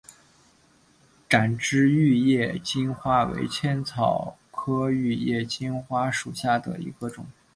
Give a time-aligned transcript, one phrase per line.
[1.29, 7.27] 展枝玉叶金花为茜草科玉叶金花属下的一个种。